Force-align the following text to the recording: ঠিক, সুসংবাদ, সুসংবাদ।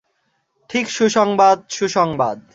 ঠিক, 0.69 0.85
সুসংবাদ, 0.89 1.57
সুসংবাদ। 1.69 2.41